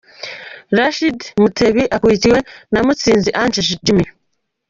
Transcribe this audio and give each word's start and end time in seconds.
Rachid 0.77 1.19
Mutebi 1.41 1.83
akurikiwe 1.95 2.39
na 2.71 2.79
Mutsinzi 2.85 3.29
Ange 3.41 3.61
Jimmy. 3.85 4.05